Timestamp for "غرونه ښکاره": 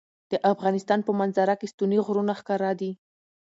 2.05-2.71